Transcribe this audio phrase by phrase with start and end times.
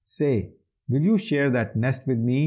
[0.03, 0.53] Say,
[0.89, 2.39] will you share that nest with me?